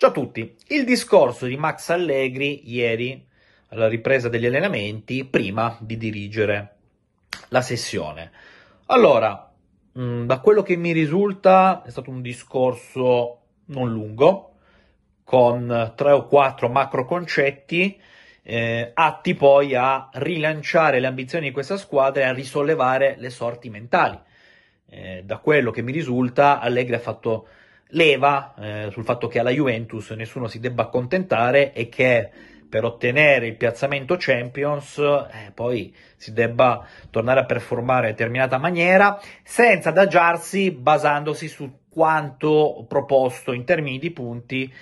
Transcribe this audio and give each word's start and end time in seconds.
Ciao 0.00 0.10
a 0.10 0.12
tutti, 0.12 0.54
il 0.68 0.84
discorso 0.84 1.46
di 1.46 1.56
Max 1.56 1.88
Allegri 1.88 2.70
ieri 2.72 3.26
alla 3.70 3.88
ripresa 3.88 4.28
degli 4.28 4.46
allenamenti 4.46 5.24
prima 5.24 5.76
di 5.80 5.96
dirigere 5.96 6.76
la 7.48 7.60
sessione. 7.62 8.30
Allora, 8.86 9.52
mm, 9.98 10.24
da 10.24 10.38
quello 10.38 10.62
che 10.62 10.76
mi 10.76 10.92
risulta 10.92 11.82
è 11.84 11.90
stato 11.90 12.10
un 12.10 12.22
discorso 12.22 13.40
non 13.64 13.90
lungo, 13.90 14.52
con 15.24 15.92
tre 15.96 16.12
o 16.12 16.26
quattro 16.26 16.68
macro 16.68 17.04
concetti, 17.04 18.00
eh, 18.42 18.92
atti 18.94 19.34
poi 19.34 19.74
a 19.74 20.10
rilanciare 20.12 21.00
le 21.00 21.08
ambizioni 21.08 21.46
di 21.46 21.52
questa 21.52 21.76
squadra 21.76 22.22
e 22.22 22.26
a 22.26 22.32
risollevare 22.32 23.16
le 23.18 23.30
sorti 23.30 23.68
mentali. 23.68 24.16
Eh, 24.90 25.22
da 25.24 25.38
quello 25.38 25.72
che 25.72 25.82
mi 25.82 25.90
risulta, 25.90 26.60
Allegri 26.60 26.94
ha 26.94 27.00
fatto 27.00 27.48
leva 27.90 28.54
eh, 28.58 28.88
sul 28.90 29.04
fatto 29.04 29.28
che 29.28 29.38
alla 29.38 29.50
Juventus 29.50 30.10
nessuno 30.10 30.46
si 30.46 30.60
debba 30.60 30.82
accontentare 30.82 31.72
e 31.72 31.88
che 31.88 32.30
per 32.68 32.84
ottenere 32.84 33.46
il 33.46 33.56
piazzamento 33.56 34.16
Champions 34.18 34.98
eh, 34.98 35.50
poi 35.54 35.94
si 36.16 36.32
debba 36.32 36.86
tornare 37.10 37.40
a 37.40 37.46
performare 37.46 38.08
in 38.08 38.12
determinata 38.12 38.58
maniera 38.58 39.18
senza 39.42 39.88
adagiarsi 39.88 40.70
basandosi 40.70 41.48
su 41.48 41.78
quanto 41.88 42.84
proposto 42.86 43.52
in 43.52 43.64
termini 43.64 43.98
di 43.98 44.10
punti 44.10 44.72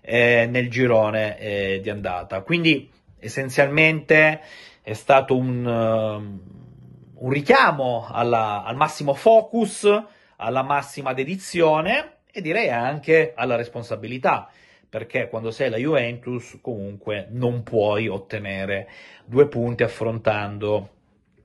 eh, 0.00 0.48
nel 0.50 0.68
girone 0.68 1.38
eh, 1.38 1.80
di 1.80 1.88
andata. 1.88 2.40
Quindi 2.42 2.90
essenzialmente 3.18 4.40
è 4.82 4.92
stato 4.92 5.36
un, 5.36 5.64
uh, 5.64 7.24
un 7.24 7.30
richiamo 7.30 8.06
alla, 8.10 8.62
al 8.64 8.76
massimo 8.76 9.14
focus, 9.14 9.88
alla 10.36 10.62
massima 10.62 11.12
dedizione 11.12 12.15
e 12.36 12.42
direi 12.42 12.68
anche 12.68 13.32
alla 13.34 13.56
responsabilità, 13.56 14.50
perché 14.86 15.26
quando 15.30 15.50
sei 15.50 15.70
la 15.70 15.78
Juventus 15.78 16.58
comunque 16.60 17.28
non 17.30 17.62
puoi 17.62 18.08
ottenere 18.08 18.86
due 19.24 19.48
punti 19.48 19.82
affrontando 19.82 20.90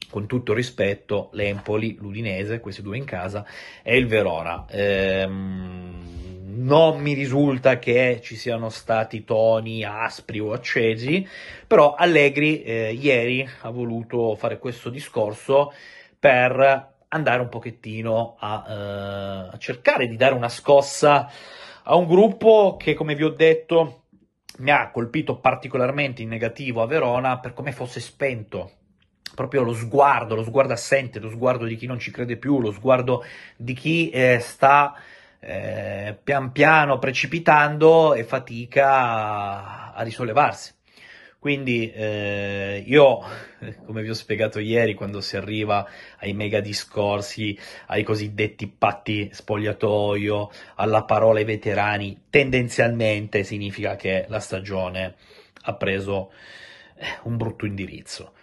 con 0.10 0.28
tutto 0.28 0.54
rispetto 0.54 1.30
l'Empoli, 1.32 1.96
l'Udinese, 1.98 2.60
questi 2.60 2.82
due 2.82 2.98
in 2.98 3.06
casa, 3.06 3.46
e 3.82 3.96
il 3.96 4.06
Verona. 4.08 4.66
Ehm, 4.70 6.12
non 6.58 7.00
mi 7.00 7.14
risulta 7.14 7.80
che 7.80 8.20
ci 8.22 8.36
siano 8.36 8.68
stati 8.68 9.24
toni 9.24 9.86
aspri 9.86 10.42
o 10.42 10.52
accesi, 10.52 11.26
però 11.66 11.94
Allegri 11.94 12.64
eh, 12.64 12.92
ieri 12.92 13.48
ha 13.62 13.70
voluto 13.70 14.36
fare 14.36 14.60
questo 14.60 14.90
discorso 14.90 15.72
per 16.20 16.91
andare 17.14 17.42
un 17.42 17.50
pochettino 17.50 18.36
a, 18.40 18.64
uh, 18.68 19.54
a 19.54 19.58
cercare 19.58 20.08
di 20.08 20.16
dare 20.16 20.34
una 20.34 20.50
scossa 20.50 21.30
a 21.84 21.96
un 21.96 22.08
gruppo 22.08 22.78
che, 22.78 22.94
come 22.94 23.16
vi 23.16 23.24
ho 23.24 23.30
detto, 23.30 24.04
mi 24.60 24.72
ha 24.72 24.92
colpito 24.92 25.38
particolarmente 25.38 26.22
in 26.22 26.30
negativo 26.30 26.82
a 26.82 26.88
Verona 26.88 27.40
per 27.40 27.54
come 27.54 27.72
fosse 27.72 28.00
spento. 28.00 28.72
Proprio 29.34 29.64
lo 29.64 29.74
sguardo, 29.74 30.36
lo 30.36 30.44
sguardo 30.44 30.74
assente, 30.74 31.20
lo 31.20 31.30
sguardo 31.30 31.66
di 31.66 31.76
chi 31.76 31.86
non 31.86 32.00
ci 32.00 32.12
crede 32.12 32.38
più, 32.38 32.60
lo 32.60 32.72
sguardo 32.72 33.24
di 33.56 33.74
chi 33.74 34.10
eh, 34.10 34.40
sta 34.40 34.94
eh, 35.40 36.18
pian 36.22 36.52
piano 36.52 37.00
precipitando 37.00 38.14
e 38.14 38.24
fatica 38.24 38.90
a, 38.90 39.92
a 39.94 40.02
risollevarsi. 40.04 40.74
Quindi 41.42 41.92
eh, 41.92 42.84
io, 42.86 43.20
come 43.88 44.04
vi 44.04 44.12
ho 44.12 44.14
spiegato 44.14 44.60
ieri, 44.60 44.94
quando 44.94 45.22
si 45.22 45.38
arriva 45.38 45.90
ai 46.20 46.34
mega 46.34 46.60
discorsi, 46.60 47.58
ai 47.88 48.04
cosiddetti 48.04 48.68
patti 48.68 49.28
spogliatoio, 49.34 50.52
alla 50.76 51.04
parola 51.04 51.40
ai 51.40 51.46
veterani, 51.46 52.26
tendenzialmente 52.30 53.44
significa 53.44 53.96
che 53.96 54.26
la 54.30 54.40
stagione 54.40 55.16
ha 55.64 55.74
preso 55.74 56.32
eh, 56.98 57.06
un 57.24 57.38
brutto 57.38 57.66
indirizzo. 57.66 58.34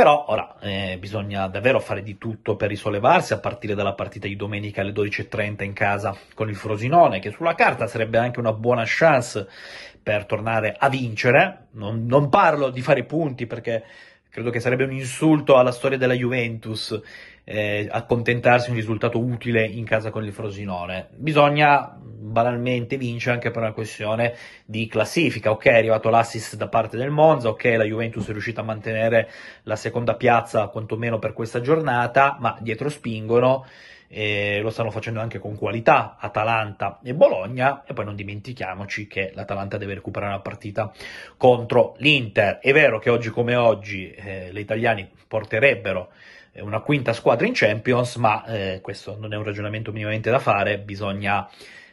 Però 0.00 0.24
ora 0.28 0.56
eh, 0.60 0.96
bisogna 0.98 1.46
davvero 1.48 1.78
fare 1.78 2.02
di 2.02 2.16
tutto 2.16 2.56
per 2.56 2.70
risollevarsi, 2.70 3.34
a 3.34 3.38
partire 3.38 3.74
dalla 3.74 3.92
partita 3.92 4.26
di 4.26 4.34
domenica 4.34 4.80
alle 4.80 4.92
12.30 4.92 5.62
in 5.62 5.74
casa 5.74 6.16
con 6.32 6.48
il 6.48 6.56
Frosinone, 6.56 7.18
che 7.18 7.30
sulla 7.32 7.54
carta 7.54 7.86
sarebbe 7.86 8.16
anche 8.16 8.38
una 8.40 8.54
buona 8.54 8.84
chance 8.86 9.46
per 10.02 10.24
tornare 10.24 10.74
a 10.78 10.88
vincere. 10.88 11.66
Non, 11.72 12.06
non 12.06 12.30
parlo 12.30 12.70
di 12.70 12.80
fare 12.80 13.04
punti 13.04 13.46
perché 13.46 13.84
credo 14.30 14.48
che 14.48 14.58
sarebbe 14.58 14.84
un 14.84 14.92
insulto 14.92 15.58
alla 15.58 15.70
storia 15.70 15.98
della 15.98 16.14
Juventus 16.14 16.98
eh, 17.50 17.88
accontentarsi 17.90 18.70
un 18.70 18.76
risultato 18.76 19.18
utile 19.18 19.64
in 19.64 19.84
casa 19.84 20.10
con 20.10 20.24
il 20.24 20.32
Frosinone. 20.32 21.08
Bisogna 21.16 21.98
banalmente 22.00 22.96
vincere 22.96 23.34
anche 23.34 23.50
per 23.50 23.62
una 23.62 23.72
questione 23.72 24.34
di 24.64 24.86
classifica. 24.86 25.50
Ok, 25.50 25.64
è 25.64 25.76
arrivato 25.76 26.10
l'assist 26.10 26.54
da 26.54 26.68
parte 26.68 26.96
del 26.96 27.10
Monza, 27.10 27.48
ok, 27.48 27.64
la 27.76 27.82
Juventus 27.82 28.28
è 28.28 28.30
riuscita 28.30 28.60
a 28.60 28.64
mantenere 28.64 29.28
la 29.64 29.74
seconda 29.74 30.14
piazza 30.14 30.68
quantomeno 30.68 31.18
per 31.18 31.32
questa 31.32 31.60
giornata, 31.60 32.36
ma 32.38 32.56
dietro 32.60 32.88
spingono 32.88 33.66
e 34.06 34.60
lo 34.60 34.70
stanno 34.70 34.90
facendo 34.92 35.20
anche 35.20 35.40
con 35.40 35.56
qualità 35.56 36.18
Atalanta 36.20 37.00
e 37.02 37.14
Bologna 37.14 37.82
e 37.84 37.92
poi 37.94 38.04
non 38.04 38.16
dimentichiamoci 38.16 39.08
che 39.08 39.32
l'Atalanta 39.34 39.76
deve 39.76 39.94
recuperare 39.94 40.32
una 40.32 40.42
partita 40.42 40.92
contro 41.36 41.94
l'Inter. 41.98 42.58
È 42.58 42.72
vero 42.72 43.00
che 43.00 43.10
oggi 43.10 43.30
come 43.30 43.56
oggi 43.56 44.10
eh, 44.10 44.50
gli 44.52 44.58
italiani 44.58 45.08
porterebbero 45.26 46.10
una 46.54 46.80
quinta 46.80 47.12
squadra 47.12 47.46
in 47.46 47.52
Champions, 47.54 48.16
ma 48.16 48.44
eh, 48.44 48.80
questo 48.82 49.16
non 49.18 49.32
è 49.32 49.36
un 49.36 49.44
ragionamento 49.44 49.92
minimamente 49.92 50.30
da 50.30 50.38
fare, 50.38 50.78
bisogna 50.78 51.48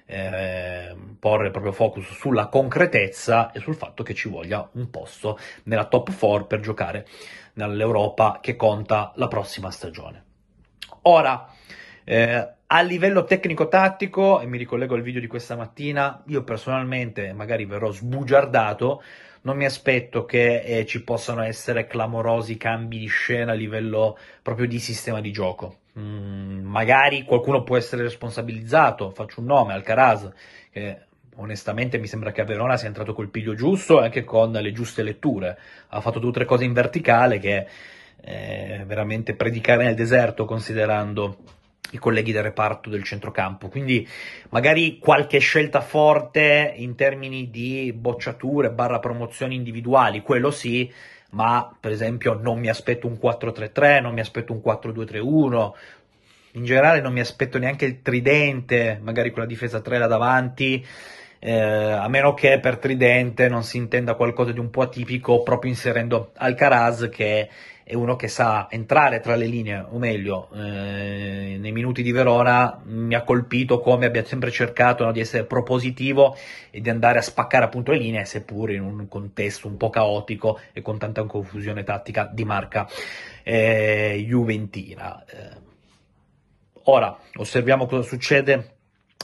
eh, 0.05 0.95
porre 1.19 1.45
il 1.45 1.51
proprio 1.51 1.71
focus 1.71 2.11
sulla 2.13 2.47
concretezza 2.47 3.51
e 3.51 3.59
sul 3.59 3.75
fatto 3.75 4.03
che 4.03 4.13
ci 4.13 4.29
voglia 4.29 4.67
un 4.73 4.89
posto 4.89 5.37
nella 5.63 5.85
top 5.85 6.17
4 6.17 6.45
per 6.45 6.59
giocare 6.61 7.05
nell'Europa 7.53 8.39
che 8.41 8.55
conta 8.55 9.11
la 9.15 9.27
prossima 9.27 9.69
stagione. 9.69 10.23
Ora, 11.03 11.47
eh, 12.03 12.47
a 12.67 12.81
livello 12.81 13.23
tecnico-tattico, 13.23 14.41
e 14.41 14.45
mi 14.45 14.57
ricollego 14.57 14.95
al 14.95 15.01
video 15.01 15.21
di 15.21 15.27
questa 15.27 15.55
mattina, 15.55 16.21
io 16.27 16.43
personalmente 16.43 17.31
magari 17.31 17.65
verrò 17.65 17.91
sbugiardato, 17.91 19.01
non 19.41 19.55
mi 19.55 19.63
aspetto 19.63 20.25
che 20.25 20.61
eh, 20.61 20.85
ci 20.85 21.01
possano 21.03 21.43
essere 21.43 21.87
clamorosi 21.87 22.57
cambi 22.57 22.99
di 22.99 23.07
scena 23.07 23.53
a 23.53 23.55
livello 23.55 24.17
proprio 24.41 24.67
di 24.67 24.79
sistema 24.79 25.21
di 25.21 25.31
gioco. 25.31 25.77
Mm, 25.97 26.65
magari 26.65 27.23
qualcuno 27.23 27.63
può 27.63 27.77
essere 27.77 28.03
responsabilizzato, 28.03 29.11
faccio 29.11 29.39
un 29.39 29.45
nome, 29.45 29.73
Alcaraz, 29.73 30.29
che 30.69 31.05
onestamente 31.35 31.97
mi 31.97 32.07
sembra 32.07 32.33
che 32.33 32.41
a 32.41 32.45
Verona 32.45 32.75
sia 32.75 32.87
entrato 32.87 33.13
col 33.13 33.29
piglio 33.29 33.53
giusto 33.55 34.01
e 34.01 34.05
anche 34.05 34.25
con 34.25 34.51
le 34.51 34.71
giuste 34.73 35.03
letture. 35.03 35.57
Ha 35.87 36.01
fatto 36.01 36.19
due 36.19 36.29
o 36.29 36.33
tre 36.33 36.43
cose 36.43 36.65
in 36.65 36.73
verticale 36.73 37.39
che 37.39 37.65
è 38.19 38.83
veramente 38.85 39.35
predicare 39.35 39.85
nel 39.85 39.95
deserto 39.95 40.43
considerando 40.43 41.37
i 41.91 41.97
colleghi 41.97 42.31
del 42.31 42.43
reparto 42.43 42.89
del 42.89 43.03
centrocampo. 43.03 43.69
Quindi 43.69 44.07
magari 44.49 44.97
qualche 44.99 45.39
scelta 45.39 45.81
forte 45.81 46.73
in 46.75 46.95
termini 46.95 47.49
di 47.49 47.93
bocciature 47.95 48.71
barra 48.71 48.99
promozioni 48.99 49.55
individuali, 49.55 50.21
quello 50.21 50.51
sì, 50.51 50.91
ma 51.31 51.75
per 51.79 51.91
esempio 51.91 52.33
non 52.33 52.59
mi 52.59 52.69
aspetto 52.69 53.07
un 53.07 53.17
4-3-3, 53.21 54.01
non 54.01 54.13
mi 54.13 54.19
aspetto 54.19 54.53
un 54.53 54.61
4-2-3-1. 54.63 55.71
In 56.53 56.63
generale 56.63 57.01
non 57.01 57.13
mi 57.13 57.19
aspetto 57.19 57.59
neanche 57.59 57.85
il 57.85 58.01
tridente, 58.01 58.99
magari 59.01 59.31
con 59.31 59.41
la 59.41 59.47
difesa 59.47 59.79
3 59.79 59.97
là 59.97 60.07
davanti, 60.07 60.83
eh, 61.39 61.51
a 61.51 62.07
meno 62.07 62.33
che 62.33 62.59
per 62.59 62.77
tridente 62.77 63.47
non 63.47 63.63
si 63.63 63.77
intenda 63.77 64.15
qualcosa 64.15 64.51
di 64.51 64.59
un 64.59 64.69
po' 64.71 64.81
atipico 64.81 65.43
proprio 65.43 65.69
inserendo 65.69 66.31
Alcaraz 66.35 67.09
che 67.09 67.49
è 67.87 67.93
uno 67.93 68.17
che 68.17 68.27
sa 68.27 68.67
entrare 68.69 69.21
tra 69.21 69.37
le 69.37 69.45
linee, 69.45 69.79
o 69.79 69.97
meglio, 69.97 70.49
eh, 70.53 71.55
nei 71.57 71.71
minuti 71.71 72.03
di 72.03 72.11
Verona 72.11 72.81
mi 72.83 73.15
ha 73.15 73.23
colpito 73.23 73.79
come 73.79 74.07
abbia 74.07 74.25
sempre 74.25 74.51
cercato 74.51 75.05
no, 75.05 75.13
di 75.13 75.21
essere 75.21 75.45
propositivo 75.45 76.35
e 76.69 76.81
di 76.81 76.89
andare 76.89 77.19
a 77.19 77.21
spaccare 77.21 77.63
appunto 77.63 77.93
le 77.93 77.99
linee, 77.99 78.25
seppur 78.25 78.71
in 78.71 78.81
un 78.81 79.07
contesto 79.07 79.69
un 79.69 79.77
po' 79.77 79.89
caotico 79.89 80.59
e 80.73 80.81
con 80.81 80.97
tanta 80.97 81.23
confusione 81.23 81.85
tattica 81.85 82.29
di 82.29 82.43
marca 82.43 82.85
eh, 83.43 84.21
juventina. 84.27 85.23
Eh, 85.23 85.57
ora 86.83 87.17
osserviamo 87.35 87.85
cosa 87.85 88.01
succede 88.01 88.75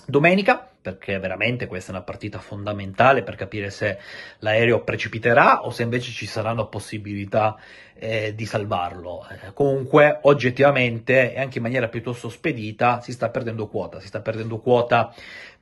domenica 0.06 0.73
perché 0.84 1.18
veramente 1.18 1.66
questa 1.66 1.92
è 1.92 1.96
una 1.96 2.04
partita 2.04 2.40
fondamentale 2.40 3.24
per 3.24 3.36
capire 3.36 3.70
se 3.70 3.98
l'aereo 4.40 4.84
precipiterà 4.84 5.64
o 5.64 5.72
se 5.72 5.84
invece 5.84 6.12
ci 6.12 6.26
saranno 6.26 6.68
possibilità 6.68 7.58
eh, 7.96 8.36
di 8.36 8.46
salvarlo. 8.46 9.26
Eh, 9.30 9.54
comunque, 9.54 10.20
oggettivamente 10.24 11.34
e 11.34 11.40
anche 11.40 11.60
in 11.60 11.64
maniera 11.64 11.88
piuttosto 11.88 12.28
spedita, 12.28 13.00
si 13.00 13.14
sta 13.14 13.30
perdendo 13.30 13.68
quota, 13.68 14.02
si 14.02 14.08
sta 14.08 14.20
perdendo 14.20 14.60
quota 14.60 15.14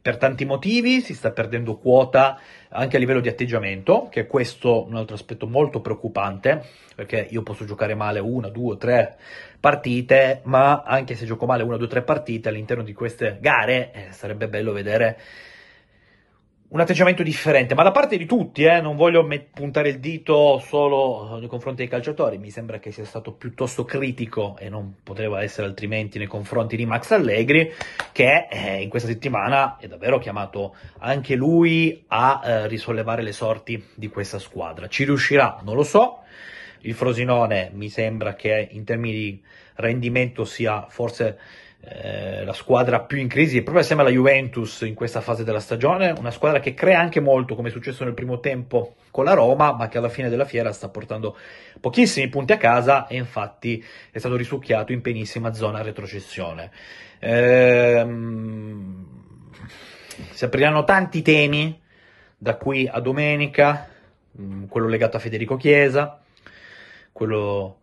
per 0.02 0.18
tanti 0.18 0.46
motivi, 0.46 1.02
si 1.02 1.14
sta 1.14 1.32
perdendo 1.32 1.78
quota 1.78 2.40
anche 2.70 2.96
a 2.96 3.00
livello 3.00 3.20
di 3.20 3.30
atteggiamento, 3.30 4.08
che 4.10 4.22
è 4.22 4.28
questo 4.28 4.86
un 4.86 4.96
altro 4.96 5.16
aspetto 5.16 5.46
molto 5.46 5.80
preoccupante, 5.80 6.66
perché 6.96 7.28
io 7.30 7.44
posso 7.44 7.66
giocare 7.66 7.94
male 7.94 8.20
una, 8.20 8.50
due, 8.50 8.78
tre 8.78 9.18
partite, 9.60 10.42
ma 10.44 10.82
anche 10.82 11.16
se 11.16 11.26
gioco 11.26 11.46
male 11.46 11.64
una, 11.64 11.78
due, 11.78 11.88
tre 11.88 12.02
partite 12.02 12.50
all'interno 12.50 12.84
di 12.84 12.94
queste 12.94 13.38
gare, 13.40 13.92
eh, 13.94 14.12
sarebbe 14.12 14.48
bello 14.48 14.72
vedere 14.72 15.20
un 16.72 16.80
atteggiamento 16.80 17.22
differente, 17.22 17.76
ma 17.76 17.84
da 17.84 17.92
parte 17.92 18.18
di 18.18 18.26
tutti, 18.26 18.64
eh, 18.64 18.80
non 18.80 18.96
voglio 18.96 19.24
met- 19.24 19.50
puntare 19.54 19.90
il 19.90 20.00
dito 20.00 20.58
solo 20.60 21.38
nei 21.38 21.50
confronti 21.50 21.82
dei 21.82 21.90
calciatori, 21.90 22.38
mi 22.38 22.50
sembra 22.50 22.80
che 22.80 22.92
sia 22.92 23.04
stato 23.04 23.34
piuttosto 23.34 23.84
critico 23.84 24.56
e 24.58 24.70
non 24.70 24.96
poteva 25.04 25.44
essere 25.44 25.68
altrimenti 25.68 26.18
nei 26.18 26.28
confronti 26.28 26.78
di 26.78 26.86
Max 26.86 27.12
Allegri, 27.12 27.74
che 28.14 28.48
eh, 28.50 28.82
in 28.82 28.88
questa 28.88 29.10
settimana 29.10 29.76
è 29.80 29.88
davvero 29.88 30.18
chiamato 30.18 30.74
anche 31.00 31.36
lui 31.36 32.06
a 32.08 32.42
eh, 32.42 32.68
risollevare 32.68 33.22
le 33.22 33.34
sorti 33.34 33.90
di 33.94 34.08
questa 34.08 34.40
squadra. 34.40 34.88
Ci 34.88 35.04
riuscirà? 35.04 35.60
Non 35.64 35.76
lo 35.76 35.84
so. 35.84 36.20
Il 36.84 36.94
Frosinone 36.94 37.70
mi 37.74 37.90
sembra 37.90 38.34
che 38.34 38.70
in 38.72 38.86
termini 38.86 39.14
di 39.14 39.42
rendimento 39.76 40.46
sia 40.46 40.86
forse 40.88 41.38
eh, 41.84 42.46
la 42.46 42.54
squadra 42.54 43.00
più 43.00 43.18
in 43.18 43.28
crisi 43.28 43.62
proprio 43.64 43.82
assieme 43.82 44.02
alla 44.04 44.12
Juventus 44.12 44.82
in 44.82 44.94
questa 44.94 45.20
fase 45.20 45.44
della 45.44 45.60
stagione, 45.60 46.14
una 46.16 46.30
squadra 46.30 46.60
che 46.60 46.76
crea 46.76 47.00
anche 47.00 47.20
molto 47.20 47.56
come 47.56 47.70
è 47.70 47.72
successo 47.72 48.04
nel 48.04 48.14
primo 48.14 48.40
tempo 48.40 48.98
con 49.10 49.26
la 49.26 49.34
Roma, 49.34 49.74
ma 49.74 49.88
che 49.88 49.98
alla 49.98 50.10
fine 50.10 50.30
della 50.30 50.46
fiera 50.46 50.72
sta 50.74 50.90
portando 50.90 51.36
pochissimi 51.80 52.28
punti 52.30 52.54
a 52.54 52.58
casa 52.58 53.08
e 53.08 53.18
infatti 53.18 53.84
è 54.12 54.20
stato 54.20 54.36
risucchiato 54.36 54.92
in 54.92 55.02
penissima 55.02 55.54
zona 55.54 55.82
retrocessione. 55.82 56.70
Ehm, 57.18 59.06
si 60.30 60.46
apriranno 60.46 60.84
tanti 60.84 61.24
temi 61.24 61.82
da 62.38 62.58
qui 62.58 62.88
a 62.88 63.00
domenica, 63.00 63.90
mm, 64.40 64.66
quello 64.66 64.88
legato 64.88 65.18
a 65.18 65.20
Federico 65.20 65.58
Chiesa, 65.58 66.22
quello 67.12 67.80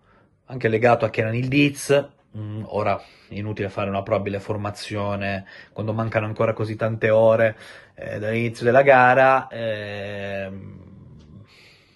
anche 0.47 0.69
legato 0.69 1.05
a 1.05 1.11
Kenan 1.11 1.35
Ildiz, 1.35 2.17
Mm, 2.36 2.64
ora 2.66 3.00
è 3.28 3.34
inutile 3.34 3.70
fare 3.70 3.88
una 3.88 4.02
probabile 4.02 4.38
formazione 4.38 5.46
quando 5.72 5.94
mancano 5.94 6.26
ancora 6.26 6.52
così 6.52 6.76
tante 6.76 7.08
ore 7.08 7.56
eh, 7.94 8.19
dall'inizio 8.19 8.64
della 8.66 8.82
gara, 8.82 9.48
eh, 9.48 10.50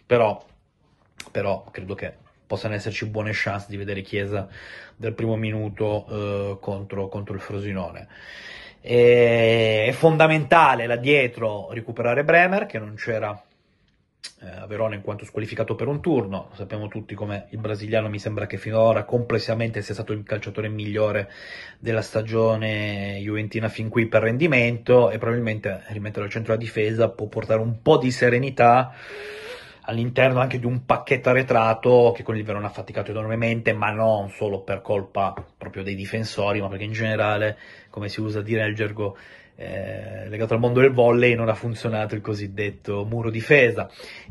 però, 0.07 0.43
però, 1.31 1.65
credo 1.71 1.95
che 1.95 2.15
possano 2.47 2.75
esserci 2.75 3.07
buone 3.07 3.31
chance 3.35 3.67
di 3.69 3.77
vedere 3.77 4.03
Chiesa 4.03 4.49
dal 4.97 5.15
primo 5.15 5.37
minuto 5.37 6.07
eh, 6.09 6.59
contro, 6.61 7.09
contro, 7.09 7.35
il 7.35 7.41
Frosinone. 7.41 8.09
E, 8.81 9.87
è 9.87 9.93
fondamentale 9.93 10.87
là 10.87 10.97
dietro 10.97 11.71
recuperare 11.73 12.25
Bremer, 12.25 12.67
che 12.67 12.79
non 12.79 12.95
c'era 12.95 13.33
eh, 13.33 13.52
a 14.63 14.67
Verona 14.67 14.95
in 14.95 15.03
quanto 15.03 15.25
squalificato 15.25 15.75
per 15.75 15.89
un 15.89 16.01
turno. 16.01 16.51
Sappiamo 16.55 16.89
tutti 16.89 17.15
come 17.15 17.47
il 17.51 17.59
brasiliano 17.59 18.09
mi 18.09 18.19
sembra 18.19 18.47
che 18.47 18.57
finora 18.57 19.05
complessivamente 19.05 19.83
sia 19.83 19.95
stato 19.95 20.13
il 20.13 20.23
calciatore 20.25 20.69
migliore 20.69 21.31
della 21.79 22.03
stagione 22.03 23.19
juventina 23.21 23.69
fin 23.69 23.89
qui 23.89 24.07
per 24.07 24.23
rendimento 24.23 25.11
e 25.11 25.19
probabilmente 25.19 25.83
rimettere 25.89 26.25
al 26.25 26.31
centro 26.31 26.53
la 26.53 26.59
difesa 26.59 27.09
può 27.09 27.27
portare 27.27 27.61
un 27.61 27.83
po' 27.83 27.99
di 27.99 28.11
serenità 28.11 28.95
all'interno 29.87 30.39
anche 30.39 30.61
di 30.61 30.67
un 30.67 30.85
pacchetto 30.85 31.31
arretrato 31.31 32.13
che 32.15 32.23
con 32.23 32.37
il 32.37 32.45
Verona 32.45 32.69
ha 32.69 32.71
faticato 32.71 33.11
enormemente, 33.11 33.73
ma 33.73 33.91
non 33.91 34.31
solo 34.31 34.61
per 34.61 34.81
colpa 34.81 35.35
proprio 35.59 35.83
dei 35.83 35.97
difensori, 35.97 36.61
ma 36.61 36.69
perché 36.69 36.85
in 36.85 36.93
generale, 36.93 37.59
come 37.91 38.09
si 38.09 38.21
usa 38.21 38.43
dire 38.43 38.63
nel 38.63 38.77
gergo 38.77 39.17
eh, 39.57 40.29
legato 40.29 40.55
al 40.55 40.61
mondo 40.61 40.81
del 40.81 40.93
volley 40.93 41.35
non 41.35 41.49
ha 41.49 41.55
funzionato 41.55 42.15
il 42.15 42.21
cosiddetto 42.21 43.05
muro 43.05 43.31
difesa. 43.31 43.91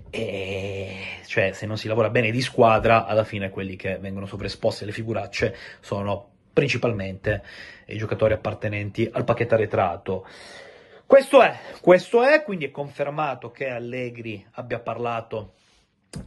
E 0.09 1.19
cioè 1.25 1.53
se 1.53 1.65
non 1.65 1.77
si 1.77 1.87
lavora 1.87 2.09
bene 2.09 2.31
di 2.31 2.41
squadra 2.41 3.05
alla 3.05 3.23
fine 3.23 3.49
quelli 3.49 3.75
che 3.75 3.97
vengono 3.97 4.25
sovraesposti 4.25 4.83
alle 4.83 4.91
figuracce 4.91 5.55
sono 5.79 6.29
principalmente 6.51 7.43
i 7.87 7.97
giocatori 7.97 8.33
appartenenti 8.33 9.09
al 9.11 9.23
pacchetto 9.23 9.53
arretrato. 9.53 10.27
Questo 11.05 11.41
è, 11.41 11.57
questo 11.81 12.23
è, 12.23 12.43
quindi 12.43 12.65
è 12.65 12.71
confermato 12.71 13.51
che 13.51 13.67
Allegri 13.67 14.45
abbia 14.53 14.79
parlato 14.79 15.53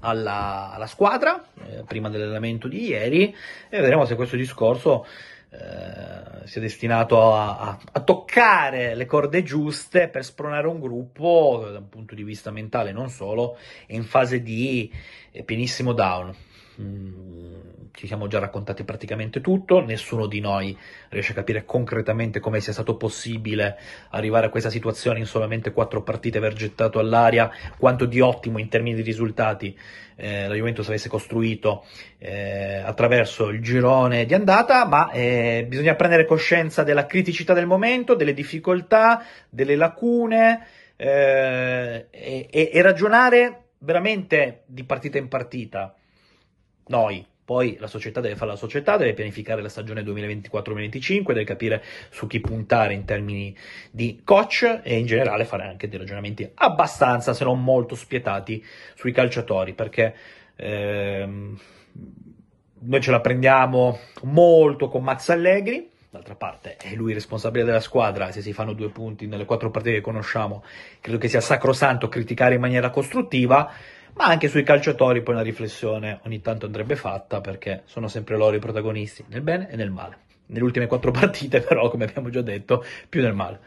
alla, 0.00 0.72
alla 0.72 0.86
squadra 0.86 1.44
eh, 1.66 1.84
prima 1.86 2.08
dell'allenamento 2.08 2.68
di 2.68 2.88
ieri 2.88 3.34
e 3.68 3.80
vedremo 3.80 4.04
se 4.04 4.14
questo 4.14 4.36
discorso 4.36 5.06
eh, 5.50 6.46
sia 6.46 6.60
destinato 6.60 7.34
a, 7.34 7.58
a, 7.58 7.78
a, 7.92 8.00
toccare 8.00 8.94
le 8.94 9.06
corde 9.06 9.42
giuste 9.42 10.08
per 10.08 10.24
spronare 10.24 10.66
un 10.66 10.80
gruppo 10.80 11.68
da 11.70 11.78
un 11.78 11.88
punto 11.88 12.14
di 12.14 12.24
vista 12.24 12.50
mentale 12.50 12.92
non 12.92 13.08
solo 13.08 13.56
in 13.88 14.04
fase 14.04 14.42
di 14.42 14.90
eh, 15.30 15.42
pienissimo 15.42 15.92
down. 15.92 16.34
Mm, 16.80 17.60
ci 17.94 18.08
siamo 18.08 18.26
già 18.26 18.40
raccontati 18.40 18.82
praticamente 18.82 19.40
tutto, 19.40 19.80
nessuno 19.80 20.26
di 20.26 20.40
noi 20.40 20.76
riesce 21.10 21.30
a 21.30 21.36
capire 21.36 21.64
concretamente 21.64 22.40
come 22.40 22.60
sia 22.60 22.72
stato 22.72 22.96
possibile 22.96 23.78
arrivare 24.10 24.46
a 24.46 24.50
questa 24.50 24.68
situazione 24.68 25.20
in 25.20 25.26
solamente 25.26 25.72
quattro 25.72 26.02
partite 26.02 26.38
aver 26.38 26.54
gettato 26.54 26.98
all'aria, 26.98 27.50
quanto 27.78 28.04
di 28.04 28.20
ottimo 28.20 28.58
in 28.58 28.68
termini 28.68 28.96
di 28.96 29.02
risultati 29.02 29.78
eh, 30.16 30.48
la 30.48 30.54
Juventus 30.54 30.88
avesse 30.88 31.08
costruito 31.08 31.84
eh, 32.18 32.82
attraverso 32.84 33.48
il 33.48 33.60
girone 33.60 34.26
di 34.26 34.34
andata, 34.34 34.86
ma 34.86 35.10
eh, 35.10 35.64
bisogna 35.68 35.94
prendere 35.94 36.24
coscienza 36.24 36.82
della 36.82 37.06
criticità 37.06 37.52
del 37.52 37.66
momento, 37.66 38.14
delle 38.14 38.34
difficoltà, 38.34 39.24
delle 39.48 39.76
lacune 39.76 40.66
eh, 40.96 42.06
e, 42.10 42.70
e 42.72 42.82
ragionare 42.82 43.66
veramente 43.78 44.62
di 44.66 44.82
partita 44.84 45.18
in 45.18 45.28
partita. 45.28 45.94
Noi, 46.86 47.24
poi 47.44 47.76
la 47.78 47.86
società 47.86 48.20
deve 48.20 48.36
fare 48.36 48.52
la 48.52 48.56
società, 48.56 48.96
deve 48.96 49.12
pianificare 49.12 49.60
la 49.60 49.68
stagione 49.68 50.02
2024-2025, 50.02 51.26
deve 51.26 51.44
capire 51.44 51.84
su 52.10 52.26
chi 52.26 52.40
puntare 52.40 52.94
in 52.94 53.04
termini 53.04 53.54
di 53.90 54.22
coach 54.24 54.80
e 54.82 54.96
in 54.96 55.04
generale 55.04 55.44
fare 55.44 55.64
anche 55.64 55.88
dei 55.88 55.98
ragionamenti 55.98 56.50
abbastanza, 56.54 57.34
se 57.34 57.44
non 57.44 57.62
molto 57.62 57.94
spietati 57.96 58.64
sui 58.94 59.12
calciatori, 59.12 59.74
perché 59.74 60.14
ehm, 60.56 61.58
noi 62.80 63.00
ce 63.00 63.10
la 63.10 63.20
prendiamo 63.20 63.98
molto 64.22 64.88
con 64.88 65.02
Max 65.02 65.28
Allegri, 65.28 65.90
d'altra 66.08 66.36
parte 66.36 66.76
è 66.76 66.94
lui 66.94 67.10
il 67.10 67.16
responsabile 67.16 67.64
della 67.64 67.80
squadra, 67.80 68.30
se 68.30 68.40
si 68.40 68.52
fanno 68.52 68.72
due 68.72 68.88
punti 68.88 69.26
nelle 69.26 69.44
quattro 69.44 69.70
partite 69.70 69.96
che 69.96 70.00
conosciamo, 70.00 70.62
credo 71.00 71.18
che 71.18 71.28
sia 71.28 71.40
sacrosanto 71.40 72.08
criticare 72.08 72.54
in 72.54 72.60
maniera 72.60 72.88
costruttiva, 72.88 73.70
ma 74.14 74.26
anche 74.26 74.48
sui 74.48 74.62
calciatori 74.62 75.22
poi 75.22 75.34
una 75.34 75.42
riflessione 75.42 76.20
ogni 76.24 76.40
tanto 76.40 76.66
andrebbe 76.66 76.96
fatta 76.96 77.40
perché 77.40 77.82
sono 77.86 78.08
sempre 78.08 78.36
loro 78.36 78.56
i 78.56 78.60
protagonisti 78.60 79.24
nel 79.28 79.42
bene 79.42 79.68
e 79.68 79.76
nel 79.76 79.90
male. 79.90 80.18
Nelle 80.46 80.64
ultime 80.64 80.86
quattro 80.86 81.10
partite 81.12 81.60
però, 81.60 81.88
come 81.88 82.04
abbiamo 82.04 82.30
già 82.30 82.42
detto, 82.42 82.84
più 83.08 83.22
nel 83.22 83.34
male. 83.34 83.60